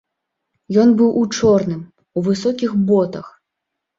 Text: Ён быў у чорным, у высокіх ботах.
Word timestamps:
Ён 0.83 0.93
быў 1.01 1.09
у 1.19 1.23
чорным, 1.37 1.83
у 2.19 2.23
высокіх 2.29 2.71
ботах. 2.89 3.25